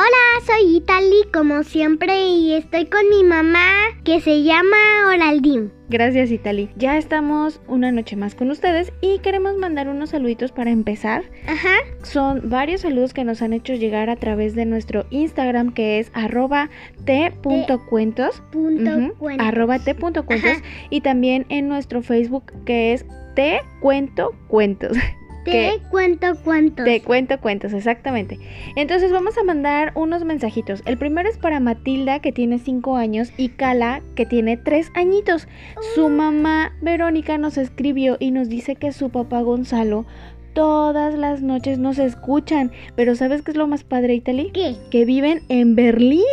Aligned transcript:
Hola, 0.00 0.46
soy 0.46 0.76
Italy 0.76 1.24
como 1.32 1.64
siempre 1.64 2.28
y 2.28 2.52
estoy 2.52 2.86
con 2.86 3.10
mi 3.10 3.24
mamá 3.24 3.66
que 4.04 4.20
se 4.20 4.44
llama 4.44 4.76
Oraldín. 5.08 5.72
Gracias 5.88 6.30
Italy. 6.30 6.70
Ya 6.76 6.96
estamos 6.96 7.60
una 7.66 7.90
noche 7.90 8.14
más 8.14 8.36
con 8.36 8.48
ustedes 8.52 8.92
y 9.00 9.18
queremos 9.18 9.56
mandar 9.56 9.88
unos 9.88 10.10
saluditos 10.10 10.52
para 10.52 10.70
empezar. 10.70 11.24
Ajá. 11.48 11.74
Son 12.04 12.48
varios 12.48 12.82
saludos 12.82 13.12
que 13.12 13.24
nos 13.24 13.42
han 13.42 13.52
hecho 13.52 13.74
llegar 13.74 14.08
a 14.08 14.14
través 14.14 14.54
de 14.54 14.66
nuestro 14.66 15.04
Instagram 15.10 15.74
que 15.74 15.98
es 15.98 16.12
arroba 16.14 16.70
t.cuentos. 17.04 18.40
Ujú, 18.54 19.14
cuentos. 19.18 19.48
arroba 19.48 19.80
t.cuentos 19.80 20.58
y 20.90 21.00
también 21.00 21.44
en 21.48 21.66
nuestro 21.66 22.02
Facebook 22.02 22.52
que 22.64 22.92
es 22.92 23.04
te 23.34 23.62
cuento 23.80 24.32
cuentos. 24.46 24.96
Te 25.50 25.80
cuento 25.90 26.34
cuentos. 26.42 26.84
Te 26.84 27.02
cuento 27.02 27.40
cuentos, 27.40 27.72
exactamente. 27.72 28.38
Entonces 28.76 29.12
vamos 29.12 29.36
a 29.38 29.44
mandar 29.44 29.92
unos 29.94 30.24
mensajitos. 30.24 30.82
El 30.84 30.98
primero 30.98 31.28
es 31.28 31.38
para 31.38 31.60
Matilda, 31.60 32.20
que 32.20 32.32
tiene 32.32 32.58
5 32.58 32.96
años, 32.96 33.32
y 33.36 33.50
Cala, 33.50 34.02
que 34.14 34.26
tiene 34.26 34.56
3 34.56 34.90
añitos. 34.94 35.48
Su 35.94 36.08
mamá, 36.08 36.72
Verónica, 36.80 37.38
nos 37.38 37.58
escribió 37.58 38.16
y 38.18 38.30
nos 38.30 38.48
dice 38.48 38.76
que 38.76 38.92
su 38.92 39.10
papá 39.10 39.40
Gonzalo 39.40 40.06
todas 40.54 41.14
las 41.14 41.40
noches 41.40 41.78
nos 41.78 41.98
escuchan. 41.98 42.72
Pero 42.96 43.14
¿sabes 43.14 43.42
qué 43.42 43.52
es 43.52 43.56
lo 43.56 43.68
más 43.68 43.84
padre, 43.84 44.14
Italy? 44.14 44.50
¿Qué? 44.52 44.74
Que 44.90 45.04
viven 45.04 45.42
en 45.48 45.76
Berlín. 45.76 46.24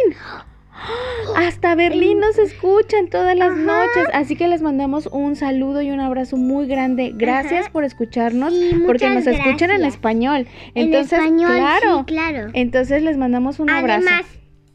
Hasta 1.36 1.76
Berlín 1.76 2.20
nos 2.20 2.38
escuchan 2.38 3.10
todas 3.10 3.36
las 3.38 3.52
Ajá. 3.52 3.60
noches. 3.60 4.08
Así 4.14 4.36
que 4.36 4.48
les 4.48 4.62
mandamos 4.62 5.08
un 5.12 5.36
saludo 5.36 5.82
y 5.82 5.92
un 5.92 6.00
abrazo 6.00 6.38
muy 6.38 6.68
grande. 6.68 7.12
Gracias 7.16 7.64
Ajá. 7.64 7.72
por 7.72 7.84
escucharnos 7.84 8.54
Sí, 8.54 8.84
porque 8.86 9.10
nos 9.10 9.26
escuchan 9.28 9.72
en 9.72 9.84
español. 9.86 10.48
En 10.76 10.88
Entonces, 10.88 11.14
español, 11.20 11.56
claro. 11.56 12.00
sí, 12.00 12.06
claro. 12.06 12.48
Entonces 12.54 13.02
les 13.04 13.18
mandamos 13.18 13.60
un 13.60 13.70
abrazo. 13.70 14.06
Además, 14.08 14.26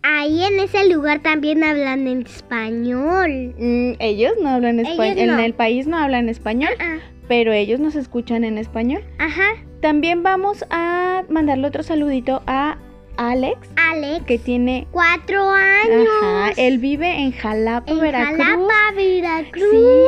ahí 0.03 0.45
en 0.45 0.59
ese 0.61 0.89
lugar 0.89 1.21
también 1.21 1.63
hablan 1.65 2.07
en 2.09 2.23
español. 2.23 3.55
Mm, 3.59 3.93
ellos 3.99 4.33
no 4.43 4.49
hablan 4.51 4.81
español. 4.81 5.27
No. 5.29 5.35
En 5.35 5.41
el 5.41 5.55
país 5.55 5.87
no 5.87 5.97
hablan 5.99 6.29
español, 6.29 6.71
Ah, 6.81 6.97
pero 7.29 7.53
ellos 7.53 7.81
nos 7.81 7.95
escuchan 7.95 8.45
en 8.45 8.59
español. 8.59 9.03
Ajá. 9.19 9.49
También 9.81 10.23
vamos 10.23 10.65
a 10.71 11.23
mandarle 11.31 11.67
otro 11.69 11.83
saludito 11.83 12.43
a 12.47 12.77
Alex, 13.21 13.69
Alex, 13.77 14.25
que 14.25 14.39
tiene. 14.39 14.87
cuatro 14.93 15.51
años. 15.51 16.09
Ajá, 16.23 16.53
él 16.57 16.79
vive 16.79 17.19
en 17.19 17.33
Jalapa, 17.33 17.93
en 17.93 18.01
Veracruz. 18.01 18.39
Jalapa, 18.39 18.75
Veracruz. 18.97 19.65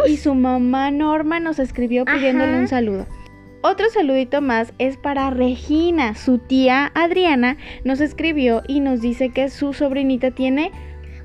Sí, 0.06 0.12
y 0.12 0.16
su 0.16 0.34
mamá 0.34 0.90
Norma 0.90 1.38
nos 1.38 1.58
escribió 1.58 2.06
pidiéndole 2.06 2.52
Ajá. 2.52 2.60
un 2.60 2.68
saludo. 2.68 3.06
Otro 3.60 3.90
saludito 3.90 4.40
más 4.40 4.72
es 4.78 4.96
para 4.96 5.28
Regina, 5.28 6.14
su 6.14 6.38
tía 6.38 6.90
Adriana 6.94 7.58
nos 7.84 8.00
escribió 8.00 8.62
y 8.66 8.80
nos 8.80 9.02
dice 9.02 9.28
que 9.28 9.50
su 9.50 9.74
sobrinita 9.74 10.30
tiene 10.30 10.72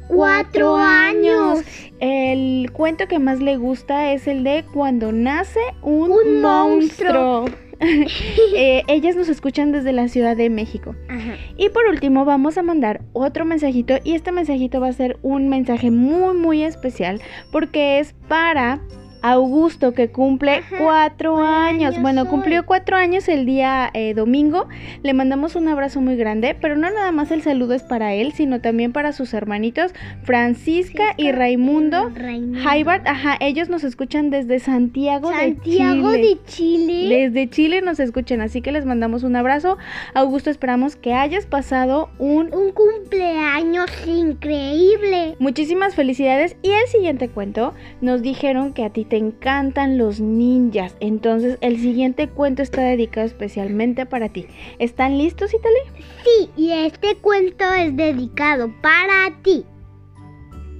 Cuatro 0.10 0.76
años. 0.76 1.64
El 2.00 2.70
cuento 2.74 3.08
que 3.08 3.20
más 3.20 3.40
le 3.40 3.58
gusta 3.58 4.12
es 4.12 4.28
el 4.28 4.44
de 4.44 4.66
cuando 4.74 5.12
nace 5.14 5.60
un, 5.82 6.12
Un 6.12 6.42
monstruo. 6.42 7.46
Eh, 8.56 8.84
ellas 8.88 9.16
nos 9.16 9.30
escuchan 9.30 9.72
desde 9.72 9.92
la 9.92 10.08
Ciudad 10.08 10.36
de 10.36 10.50
México. 10.50 10.96
Ajá. 11.10 11.36
Y 11.58 11.70
por 11.70 11.86
último 11.86 12.26
vamos 12.26 12.58
a 12.58 12.64
mandar 12.64 13.02
otro 13.14 13.46
mensajito 13.46 13.96
y 14.04 14.14
este 14.14 14.32
mensajito 14.32 14.80
va 14.80 14.88
a 14.88 14.94
ser 14.94 15.18
un 15.22 15.48
mensaje 15.50 15.92
muy 15.92 16.36
muy 16.36 16.64
especial 16.64 17.22
porque 17.52 18.00
es 18.00 18.14
para 18.28 18.82
Augusto 19.22 19.94
que 19.94 20.10
cumple 20.10 20.58
Ajá, 20.58 20.78
cuatro 20.78 21.38
años. 21.38 21.94
años 21.94 22.02
Bueno, 22.02 22.28
cumplió 22.28 22.66
cuatro 22.66 22.96
años 22.96 23.28
el 23.28 23.46
día 23.46 23.90
eh, 23.94 24.14
domingo. 24.14 24.68
Le 25.04 25.14
mandamos 25.14 25.56
un 25.56 25.68
abrazo 25.68 26.02
muy 26.02 26.16
grande, 26.16 26.56
pero 26.60 26.76
no 26.76 26.90
nada 26.90 27.12
más 27.12 27.32
el 27.32 27.42
saludo 27.42 27.74
es 27.74 27.84
para 27.84 28.14
él, 28.14 28.34
sino 28.34 28.62
también 28.62 28.92
para 28.92 29.12
sus 29.12 29.34
hermanitos 29.34 29.94
Francisca 30.24 31.14
y 31.18 31.32
Raimundo. 31.32 32.12
Raimundo. 32.14 32.60
Ajá, 33.06 33.38
ellos 33.40 33.70
nos 33.70 33.84
escuchan 33.84 34.30
desde 34.30 34.60
Santiago, 34.60 35.32
Santiago 35.32 36.12
de 36.12 36.22
Chile. 36.22 36.28
de 36.28 36.46
Chile. 36.46 37.18
Desde 37.18 37.50
Chile 37.50 37.82
nos 37.82 38.00
escuchan, 38.00 38.42
así 38.42 38.62
que 38.62 38.72
les 38.72 38.86
mandamos 38.86 39.24
un 39.24 39.36
abrazo. 39.36 39.78
Augusto, 40.14 40.50
esperamos 40.50 40.96
que 40.96 41.14
hayas 41.14 41.46
pasado 41.46 42.10
un... 42.20 42.54
Un 42.54 42.72
cumpleaños 42.72 43.90
increíble. 44.06 45.36
Muchísimas 45.40 45.96
felicidades. 45.96 46.56
Y 46.62 46.70
el 46.72 46.88
siguiente 46.88 47.30
cuento 47.30 47.74
nos 48.02 48.22
dijeron 48.22 48.74
que 48.74 48.84
a 48.84 48.90
ti 48.90 49.06
te 49.08 49.18
encantan 49.18 49.98
los 49.98 50.20
ninjas. 50.20 50.96
Entonces 51.00 51.58
el 51.62 51.78
siguiente 51.80 52.30
cuento 52.30 52.62
está 52.62 52.82
dedicado 52.82 53.26
especialmente 53.26 54.06
para 54.06 54.30
ti. 54.30 54.46
¿Están 54.80 55.18
listos, 55.18 55.54
Italy? 55.54 56.04
Sí, 56.24 56.50
y 56.56 56.72
este 56.72 57.16
cuento 57.16 57.66
es 57.74 57.96
dedicado 57.96 58.72
para 58.82 59.42
ti. 59.42 59.66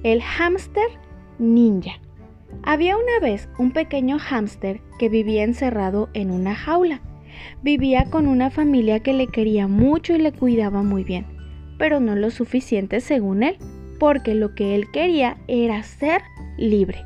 El 0.02 0.22
hámster 0.22 0.86
ninja. 1.38 2.00
Había 2.62 2.96
una 2.96 3.20
vez 3.20 3.48
un 3.58 3.72
pequeño 3.72 4.18
hámster 4.18 4.80
que 4.98 5.08
vivía 5.08 5.44
encerrado 5.44 6.08
en 6.14 6.30
una 6.30 6.54
jaula. 6.54 7.00
Vivía 7.62 8.06
con 8.10 8.26
una 8.26 8.50
familia 8.50 9.00
que 9.00 9.12
le 9.12 9.28
quería 9.28 9.68
mucho 9.68 10.14
y 10.14 10.18
le 10.18 10.32
cuidaba 10.32 10.82
muy 10.82 11.04
bien, 11.04 11.26
pero 11.78 12.00
no 12.00 12.16
lo 12.16 12.30
suficiente 12.30 13.00
según 13.00 13.42
él, 13.42 13.56
porque 14.00 14.34
lo 14.34 14.54
que 14.54 14.74
él 14.74 14.90
quería 14.92 15.38
era 15.46 15.82
ser 15.82 16.22
libre. 16.56 17.04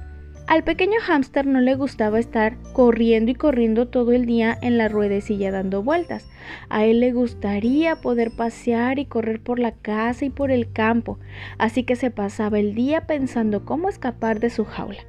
Al 0.48 0.64
pequeño 0.64 0.98
hámster 1.00 1.46
no 1.46 1.60
le 1.60 1.76
gustaba 1.76 2.18
estar 2.18 2.56
corriendo 2.72 3.30
y 3.30 3.34
corriendo 3.34 3.88
todo 3.88 4.12
el 4.12 4.26
día 4.26 4.58
en 4.60 4.76
la 4.76 4.88
ruedecilla 4.88 5.50
dando 5.50 5.82
vueltas. 5.82 6.28
A 6.68 6.84
él 6.84 7.00
le 7.00 7.12
gustaría 7.12 7.96
poder 7.96 8.32
pasear 8.32 8.98
y 8.98 9.06
correr 9.06 9.40
por 9.40 9.58
la 9.58 9.72
casa 9.72 10.24
y 10.24 10.30
por 10.30 10.50
el 10.50 10.70
campo, 10.70 11.18
así 11.58 11.84
que 11.84 11.96
se 11.96 12.10
pasaba 12.10 12.58
el 12.58 12.74
día 12.74 13.06
pensando 13.06 13.64
cómo 13.64 13.88
escapar 13.88 14.40
de 14.40 14.50
su 14.50 14.64
jaula. 14.64 15.00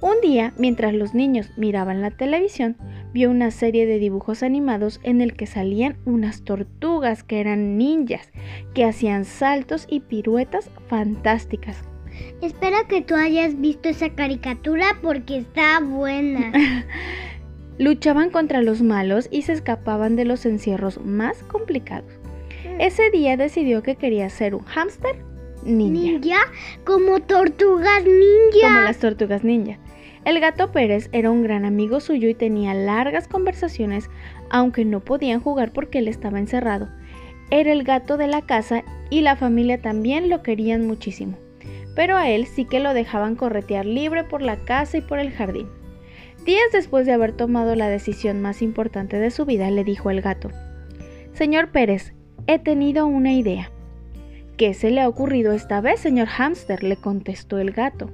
Un 0.00 0.20
día, 0.22 0.54
mientras 0.56 0.94
los 0.94 1.12
niños 1.12 1.50
miraban 1.56 2.00
la 2.00 2.12
televisión, 2.12 2.76
vio 3.12 3.30
una 3.30 3.50
serie 3.50 3.84
de 3.84 3.98
dibujos 3.98 4.44
animados 4.44 5.00
en 5.02 5.20
el 5.20 5.34
que 5.34 5.46
salían 5.46 5.96
unas 6.04 6.42
tortugas 6.42 7.22
que 7.24 7.40
eran 7.40 7.76
ninjas, 7.76 8.30
que 8.74 8.84
hacían 8.84 9.24
saltos 9.24 9.86
y 9.90 10.00
piruetas 10.00 10.70
fantásticas. 10.88 11.82
Espero 12.40 12.76
que 12.88 13.02
tú 13.02 13.14
hayas 13.14 13.60
visto 13.60 13.88
esa 13.88 14.10
caricatura 14.10 14.96
porque 15.02 15.38
está 15.38 15.80
buena. 15.80 16.52
Luchaban 17.78 18.30
contra 18.30 18.62
los 18.62 18.82
malos 18.82 19.28
y 19.30 19.42
se 19.42 19.52
escapaban 19.52 20.16
de 20.16 20.24
los 20.24 20.46
encierros 20.46 21.04
más 21.04 21.42
complicados. 21.44 22.12
Ese 22.78 23.10
día 23.10 23.36
decidió 23.36 23.82
que 23.82 23.96
quería 23.96 24.30
ser 24.30 24.54
un 24.54 24.64
hámster 24.64 25.16
ninja. 25.64 25.92
Ninja 25.92 26.38
como 26.84 27.20
tortugas 27.20 28.04
ninja. 28.04 28.68
como 28.68 28.80
las 28.80 28.98
tortugas 28.98 29.44
ninja. 29.44 29.78
El 30.24 30.40
gato 30.40 30.72
Pérez 30.72 31.08
era 31.12 31.30
un 31.30 31.42
gran 31.42 31.64
amigo 31.64 32.00
suyo 32.00 32.28
y 32.28 32.34
tenía 32.34 32.74
largas 32.74 33.28
conversaciones, 33.28 34.10
aunque 34.50 34.84
no 34.84 35.00
podían 35.00 35.40
jugar 35.40 35.72
porque 35.72 35.98
él 35.98 36.08
estaba 36.08 36.38
encerrado. 36.38 36.88
Era 37.50 37.72
el 37.72 37.82
gato 37.82 38.16
de 38.16 38.26
la 38.26 38.42
casa 38.42 38.84
y 39.10 39.22
la 39.22 39.36
familia 39.36 39.80
también 39.80 40.28
lo 40.28 40.42
querían 40.42 40.86
muchísimo. 40.86 41.38
Pero 41.98 42.16
a 42.16 42.30
él 42.30 42.46
sí 42.46 42.64
que 42.64 42.78
lo 42.78 42.94
dejaban 42.94 43.34
corretear 43.34 43.84
libre 43.84 44.22
por 44.22 44.40
la 44.40 44.54
casa 44.54 44.98
y 44.98 45.00
por 45.00 45.18
el 45.18 45.32
jardín. 45.32 45.66
Días 46.46 46.70
después 46.72 47.06
de 47.06 47.12
haber 47.12 47.32
tomado 47.32 47.74
la 47.74 47.88
decisión 47.88 48.40
más 48.40 48.62
importante 48.62 49.18
de 49.18 49.32
su 49.32 49.44
vida, 49.44 49.68
le 49.72 49.82
dijo 49.82 50.08
el 50.08 50.20
gato, 50.20 50.48
Señor 51.32 51.72
Pérez, 51.72 52.14
he 52.46 52.60
tenido 52.60 53.08
una 53.08 53.32
idea. 53.32 53.72
¿Qué 54.56 54.74
se 54.74 54.92
le 54.92 55.00
ha 55.00 55.08
ocurrido 55.08 55.52
esta 55.52 55.80
vez, 55.80 55.98
señor 55.98 56.28
hámster? 56.28 56.84
le 56.84 56.94
contestó 56.94 57.58
el 57.58 57.72
gato. 57.72 58.08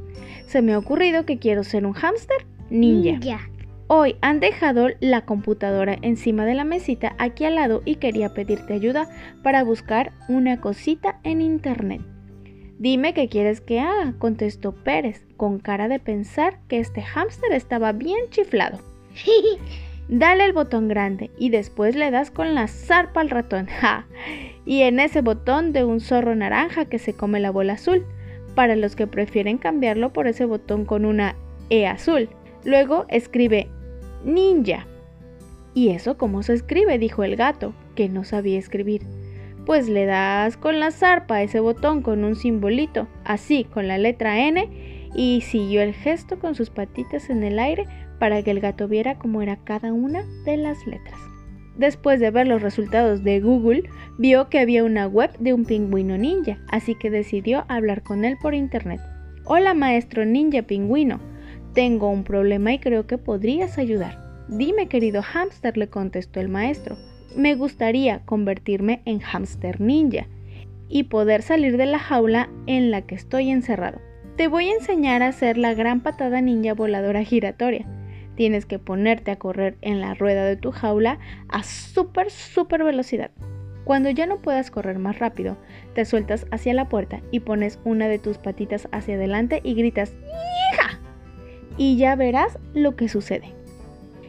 Se 0.46 0.62
me 0.62 0.72
ha 0.72 0.78
ocurrido 0.78 1.26
que 1.26 1.38
quiero 1.38 1.62
ser 1.62 1.84
un 1.84 1.92
hámster 1.92 2.46
ninja. 2.70 3.50
Hoy 3.88 4.16
han 4.22 4.40
dejado 4.40 4.88
la 5.00 5.26
computadora 5.26 5.98
encima 6.00 6.46
de 6.46 6.54
la 6.54 6.64
mesita 6.64 7.14
aquí 7.18 7.44
al 7.44 7.56
lado 7.56 7.82
y 7.84 7.96
quería 7.96 8.32
pedirte 8.32 8.72
ayuda 8.72 9.10
para 9.42 9.62
buscar 9.62 10.12
una 10.26 10.58
cosita 10.62 11.20
en 11.22 11.42
internet. 11.42 12.00
Dime 12.78 13.14
qué 13.14 13.28
quieres 13.28 13.60
que 13.60 13.80
haga, 13.80 14.14
contestó 14.18 14.72
Pérez, 14.72 15.24
con 15.36 15.60
cara 15.60 15.88
de 15.88 16.00
pensar 16.00 16.58
que 16.68 16.78
este 16.78 17.02
hámster 17.02 17.52
estaba 17.52 17.92
bien 17.92 18.28
chiflado. 18.30 18.78
Dale 20.08 20.44
el 20.44 20.52
botón 20.52 20.88
grande 20.88 21.30
y 21.38 21.50
después 21.50 21.96
le 21.96 22.10
das 22.10 22.30
con 22.30 22.54
la 22.54 22.66
zarpa 22.66 23.20
al 23.20 23.30
ratón. 23.30 23.66
¡Ja! 23.66 24.06
Y 24.66 24.82
en 24.82 25.00
ese 25.00 25.20
botón 25.20 25.72
de 25.72 25.84
un 25.84 26.00
zorro 26.00 26.34
naranja 26.34 26.84
que 26.86 26.98
se 26.98 27.14
come 27.14 27.40
la 27.40 27.50
bola 27.50 27.74
azul, 27.74 28.04
para 28.54 28.76
los 28.76 28.96
que 28.96 29.06
prefieren 29.06 29.58
cambiarlo 29.58 30.12
por 30.12 30.26
ese 30.26 30.44
botón 30.44 30.84
con 30.84 31.04
una 31.04 31.36
E 31.70 31.86
azul. 31.86 32.28
Luego 32.64 33.06
escribe 33.08 33.68
ninja. 34.24 34.86
¿Y 35.74 35.90
eso 35.90 36.16
cómo 36.16 36.42
se 36.42 36.54
escribe? 36.54 36.98
dijo 36.98 37.24
el 37.24 37.36
gato, 37.36 37.72
que 37.94 38.08
no 38.08 38.24
sabía 38.24 38.58
escribir. 38.58 39.02
Pues 39.66 39.88
le 39.88 40.04
das 40.04 40.58
con 40.58 40.78
la 40.78 40.90
zarpa 40.90 41.42
ese 41.42 41.58
botón 41.58 42.02
con 42.02 42.22
un 42.24 42.36
simbolito, 42.36 43.08
así 43.24 43.64
con 43.64 43.88
la 43.88 43.96
letra 43.96 44.38
N, 44.40 44.68
y 45.14 45.40
siguió 45.40 45.80
el 45.80 45.94
gesto 45.94 46.38
con 46.38 46.54
sus 46.54 46.68
patitas 46.68 47.30
en 47.30 47.42
el 47.44 47.58
aire 47.58 47.86
para 48.18 48.42
que 48.42 48.50
el 48.50 48.60
gato 48.60 48.88
viera 48.88 49.18
cómo 49.18 49.40
era 49.40 49.56
cada 49.64 49.92
una 49.92 50.22
de 50.44 50.58
las 50.58 50.86
letras. 50.86 51.18
Después 51.76 52.20
de 52.20 52.30
ver 52.30 52.46
los 52.46 52.62
resultados 52.62 53.24
de 53.24 53.40
Google, 53.40 53.84
vio 54.18 54.48
que 54.48 54.58
había 54.58 54.84
una 54.84 55.06
web 55.06 55.30
de 55.38 55.54
un 55.54 55.64
pingüino 55.64 56.18
ninja, 56.18 56.58
así 56.68 56.94
que 56.94 57.10
decidió 57.10 57.64
hablar 57.68 58.02
con 58.02 58.24
él 58.24 58.36
por 58.40 58.54
internet. 58.54 59.00
Hola 59.44 59.74
maestro 59.74 60.24
ninja 60.24 60.62
pingüino, 60.62 61.20
tengo 61.72 62.10
un 62.10 62.22
problema 62.22 62.72
y 62.74 62.78
creo 62.78 63.06
que 63.06 63.18
podrías 63.18 63.78
ayudar. 63.78 64.18
Dime 64.48 64.88
querido 64.88 65.22
hámster, 65.22 65.76
le 65.76 65.88
contestó 65.88 66.38
el 66.38 66.48
maestro. 66.48 66.96
Me 67.36 67.56
gustaría 67.56 68.20
convertirme 68.20 69.02
en 69.06 69.18
hámster 69.18 69.80
ninja 69.80 70.26
y 70.88 71.04
poder 71.04 71.42
salir 71.42 71.76
de 71.76 71.86
la 71.86 71.98
jaula 71.98 72.48
en 72.66 72.92
la 72.92 73.02
que 73.02 73.16
estoy 73.16 73.50
encerrado. 73.50 74.00
Te 74.36 74.46
voy 74.46 74.68
a 74.68 74.74
enseñar 74.74 75.22
a 75.22 75.28
hacer 75.28 75.58
la 75.58 75.74
gran 75.74 76.00
patada 76.00 76.40
ninja 76.40 76.74
voladora 76.74 77.24
giratoria. 77.24 77.86
Tienes 78.36 78.66
que 78.66 78.78
ponerte 78.78 79.32
a 79.32 79.36
correr 79.36 79.76
en 79.80 80.00
la 80.00 80.14
rueda 80.14 80.44
de 80.44 80.56
tu 80.56 80.70
jaula 80.70 81.18
a 81.48 81.64
súper, 81.64 82.30
súper 82.30 82.84
velocidad. 82.84 83.32
Cuando 83.84 84.10
ya 84.10 84.26
no 84.26 84.40
puedas 84.40 84.70
correr 84.70 84.98
más 84.98 85.18
rápido, 85.18 85.56
te 85.94 86.04
sueltas 86.04 86.46
hacia 86.52 86.72
la 86.72 86.88
puerta 86.88 87.20
y 87.32 87.40
pones 87.40 87.80
una 87.84 88.08
de 88.08 88.18
tus 88.18 88.38
patitas 88.38 88.88
hacia 88.92 89.16
adelante 89.16 89.60
y 89.62 89.74
gritas 89.74 90.14
¡Hija! 90.72 91.00
Y 91.76 91.96
ya 91.96 92.14
verás 92.14 92.58
lo 92.74 92.96
que 92.96 93.08
sucede. 93.08 93.52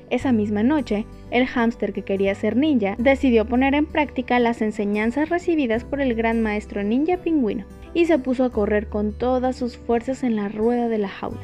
Esa 0.09 0.31
misma 0.31 0.61
noche, 0.61 1.05
el 1.35 1.47
hámster 1.47 1.91
que 1.91 2.03
quería 2.03 2.33
ser 2.33 2.55
ninja 2.55 2.95
decidió 2.97 3.45
poner 3.45 3.75
en 3.75 3.85
práctica 3.85 4.39
las 4.39 4.61
enseñanzas 4.61 5.27
recibidas 5.27 5.83
por 5.83 5.99
el 5.99 6.15
gran 6.15 6.41
maestro 6.41 6.81
ninja 6.81 7.17
pingüino 7.17 7.65
y 7.93 8.05
se 8.05 8.17
puso 8.17 8.45
a 8.45 8.51
correr 8.53 8.87
con 8.87 9.11
todas 9.11 9.57
sus 9.57 9.77
fuerzas 9.77 10.23
en 10.23 10.37
la 10.37 10.47
rueda 10.47 10.87
de 10.87 10.97
la 10.97 11.09
jaula. 11.09 11.41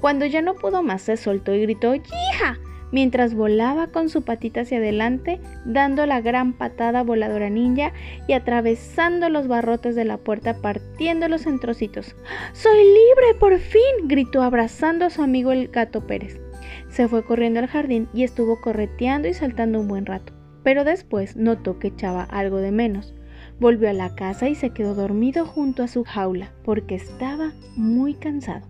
Cuando 0.00 0.26
ya 0.26 0.42
no 0.42 0.56
pudo 0.56 0.82
más, 0.82 1.02
se 1.02 1.16
soltó 1.16 1.54
y 1.54 1.62
gritó 1.62 1.94
¡Hija! 1.94 2.58
mientras 2.90 3.34
volaba 3.34 3.88
con 3.88 4.08
su 4.08 4.22
patita 4.22 4.62
hacia 4.62 4.78
adelante, 4.78 5.40
dando 5.64 6.04
la 6.06 6.20
gran 6.20 6.54
patada 6.54 7.04
voladora 7.04 7.48
ninja 7.48 7.92
y 8.26 8.32
atravesando 8.32 9.28
los 9.28 9.46
barrotes 9.46 9.94
de 9.94 10.04
la 10.04 10.16
puerta, 10.16 10.54
partiéndolos 10.60 11.46
en 11.46 11.60
trocitos. 11.60 12.16
¡Soy 12.54 12.78
libre, 12.78 13.38
por 13.38 13.56
fin! 13.60 14.08
gritó 14.08 14.42
abrazando 14.42 15.04
a 15.04 15.10
su 15.10 15.22
amigo 15.22 15.52
el 15.52 15.68
gato 15.68 16.06
Pérez. 16.08 16.40
Se 16.88 17.08
fue 17.08 17.24
corriendo 17.24 17.60
al 17.60 17.66
jardín 17.66 18.08
y 18.12 18.24
estuvo 18.24 18.60
correteando 18.60 19.28
y 19.28 19.34
saltando 19.34 19.80
un 19.80 19.88
buen 19.88 20.06
rato, 20.06 20.32
pero 20.62 20.84
después 20.84 21.36
notó 21.36 21.78
que 21.78 21.88
echaba 21.88 22.22
algo 22.24 22.58
de 22.58 22.72
menos. 22.72 23.14
Volvió 23.60 23.88
a 23.88 23.92
la 23.92 24.14
casa 24.14 24.48
y 24.48 24.54
se 24.54 24.70
quedó 24.70 24.94
dormido 24.94 25.44
junto 25.44 25.82
a 25.82 25.88
su 25.88 26.04
jaula 26.04 26.52
porque 26.64 26.94
estaba 26.94 27.52
muy 27.76 28.14
cansado. 28.14 28.66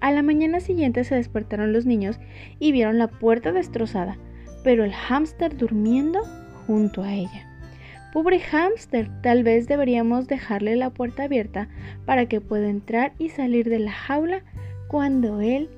A 0.00 0.12
la 0.12 0.22
mañana 0.22 0.60
siguiente 0.60 1.04
se 1.04 1.14
despertaron 1.14 1.72
los 1.72 1.84
niños 1.84 2.18
y 2.58 2.72
vieron 2.72 2.98
la 2.98 3.08
puerta 3.08 3.52
destrozada, 3.52 4.16
pero 4.64 4.84
el 4.84 4.92
hámster 4.92 5.56
durmiendo 5.56 6.20
junto 6.66 7.02
a 7.02 7.12
ella. 7.12 7.46
Pobre 8.12 8.40
hámster, 8.40 9.08
tal 9.22 9.44
vez 9.44 9.68
deberíamos 9.68 10.26
dejarle 10.26 10.74
la 10.76 10.90
puerta 10.90 11.24
abierta 11.24 11.68
para 12.06 12.26
que 12.26 12.40
pueda 12.40 12.68
entrar 12.68 13.12
y 13.18 13.28
salir 13.28 13.68
de 13.68 13.78
la 13.78 13.92
jaula 13.92 14.42
cuando 14.88 15.40
él 15.40 15.70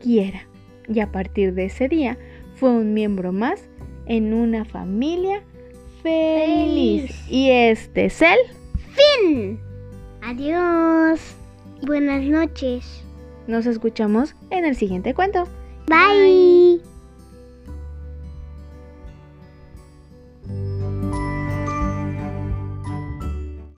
quiera. 0.00 0.49
Y 0.88 1.00
a 1.00 1.10
partir 1.10 1.54
de 1.54 1.66
ese 1.66 1.88
día 1.88 2.18
fue 2.56 2.70
un 2.70 2.94
miembro 2.94 3.32
más 3.32 3.62
en 4.06 4.34
una 4.34 4.64
familia 4.64 5.42
feliz. 6.02 7.12
Y 7.28 7.50
este 7.50 8.06
es 8.06 8.22
el 8.22 8.38
fin. 9.30 9.60
Adiós. 10.22 11.20
Buenas 11.82 12.22
noches. 12.22 13.04
Nos 13.46 13.66
escuchamos 13.66 14.34
en 14.50 14.64
el 14.64 14.76
siguiente 14.76 15.14
cuento. 15.14 15.44
Bye. 15.86 16.59